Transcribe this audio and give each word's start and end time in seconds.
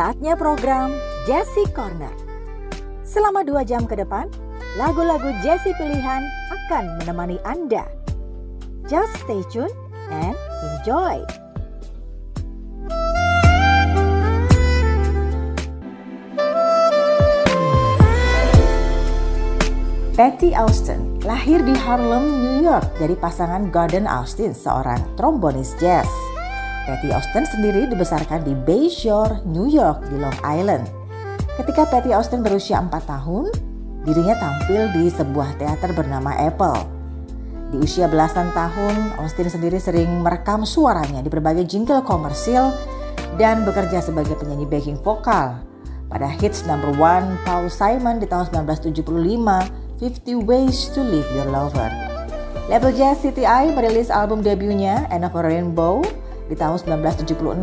Saatnya 0.00 0.32
program 0.32 0.96
Jesse 1.28 1.68
Corner. 1.76 2.08
Selama 3.04 3.44
dua 3.44 3.68
jam 3.68 3.84
ke 3.84 3.92
depan, 4.00 4.32
lagu-lagu 4.80 5.28
Jesse 5.44 5.76
pilihan 5.76 6.24
akan 6.48 7.04
menemani 7.04 7.36
Anda. 7.44 7.84
Just 8.88 9.12
stay 9.20 9.44
tuned 9.52 9.68
and 10.08 10.32
enjoy. 10.64 11.20
Patty 20.16 20.56
Austin 20.56 21.20
lahir 21.28 21.60
di 21.60 21.76
Harlem, 21.76 22.40
New 22.40 22.64
York 22.64 22.88
dari 22.96 23.12
pasangan 23.20 23.68
Gordon 23.68 24.08
Austin, 24.08 24.56
seorang 24.56 25.04
trombonis 25.20 25.76
jazz. 25.76 26.08
Patty 26.90 27.14
Austin 27.14 27.46
sendiri 27.46 27.86
dibesarkan 27.86 28.42
di 28.42 28.50
Bayshore, 28.50 29.46
New 29.46 29.70
York 29.70 30.10
di 30.10 30.18
Long 30.18 30.34
Island. 30.42 30.90
Ketika 31.54 31.86
Patty 31.86 32.10
Austin 32.10 32.42
berusia 32.42 32.82
4 32.82 32.90
tahun, 33.06 33.46
dirinya 34.02 34.34
tampil 34.34 34.90
di 34.98 35.06
sebuah 35.06 35.54
teater 35.54 35.94
bernama 35.94 36.34
Apple. 36.34 36.82
Di 37.70 37.78
usia 37.78 38.10
belasan 38.10 38.50
tahun, 38.50 39.22
Austin 39.22 39.46
sendiri 39.46 39.78
sering 39.78 40.10
merekam 40.18 40.66
suaranya 40.66 41.22
di 41.22 41.30
berbagai 41.30 41.62
jingle 41.70 42.02
komersil 42.02 42.74
dan 43.38 43.62
bekerja 43.62 44.02
sebagai 44.02 44.34
penyanyi 44.34 44.66
backing 44.66 44.98
vokal. 44.98 45.62
Pada 46.10 46.26
hits 46.26 46.66
number 46.66 46.90
one 46.98 47.38
Paul 47.46 47.70
Simon 47.70 48.18
di 48.18 48.26
tahun 48.26 48.50
1975, 48.66 49.14
50 50.02 50.42
Ways 50.42 50.90
to 50.90 51.06
Leave 51.06 51.30
Your 51.38 51.46
Lover. 51.54 51.86
Label 52.66 52.90
Jazz 52.90 53.22
CTI 53.22 53.78
merilis 53.78 54.10
album 54.10 54.42
debutnya 54.42 55.06
End 55.14 55.22
of 55.22 55.38
a 55.38 55.42
Rainbow 55.46 56.02
di 56.50 56.58
tahun 56.58 56.82
1976. 56.82 57.62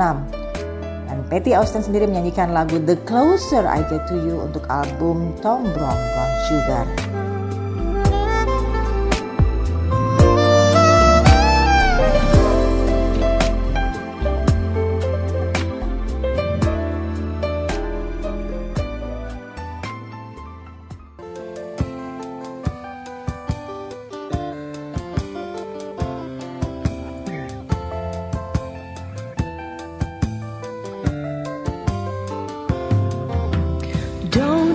Dan 1.12 1.20
Patty 1.28 1.52
Austin 1.52 1.84
sendiri 1.84 2.08
menyanyikan 2.08 2.56
lagu 2.56 2.80
The 2.80 2.96
Closer 3.04 3.68
I 3.68 3.84
Get 3.92 4.08
to 4.08 4.16
You 4.16 4.48
untuk 4.48 4.64
album 4.72 5.36
Tom 5.44 5.68
Brown 5.76 6.00
Brown 6.00 6.32
Sugar. 6.48 7.17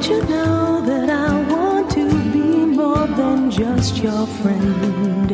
Don't 0.03 0.11
you 0.17 0.35
know 0.35 0.83
that 0.85 1.09
I 1.11 1.43
want 1.49 1.89
to 1.93 2.09
be 2.33 2.67
more 2.81 3.07
than 3.07 3.53
just 3.53 3.99
your 3.99 4.27
friend? 4.27 5.31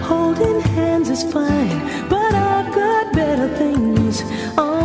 Holding 0.00 0.60
hands 0.60 1.10
is 1.10 1.24
fine, 1.24 1.80
but 2.08 2.32
I've 2.34 2.72
got 2.72 3.12
better 3.12 3.48
things 3.56 4.22
on 4.56 4.77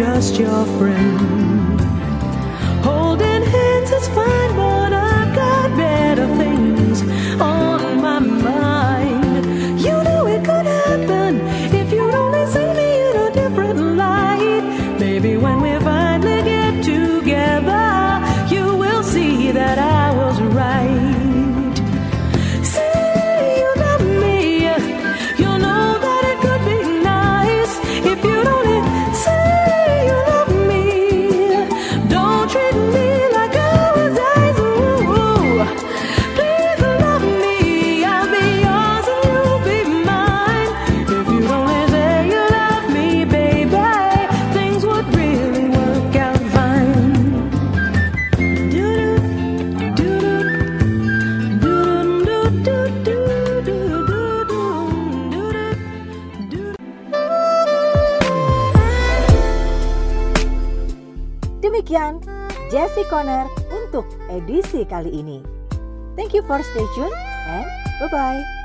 just 0.00 0.38
your 0.40 0.64
friend? 0.78 1.39
Demikian 61.90 62.22
Jesse 62.70 63.02
Corner 63.10 63.50
untuk 63.66 64.06
edisi 64.30 64.86
kali 64.86 65.10
ini. 65.10 65.42
Thank 66.14 66.38
you 66.38 66.42
for 66.46 66.62
stay 66.62 66.86
tuned 66.94 67.10
and 67.50 67.66
bye-bye. 67.98 68.59